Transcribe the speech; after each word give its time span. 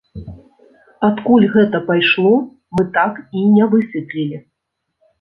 Адкуль 1.07 1.45
гэта 1.57 1.83
пайшло, 1.91 2.33
мы 2.79 2.89
так 2.99 3.23
і 3.37 3.47
не 3.55 3.71
высветлілі. 3.75 4.47